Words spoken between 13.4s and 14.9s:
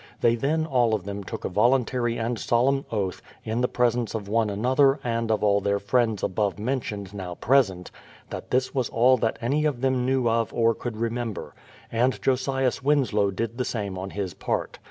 the same on his part.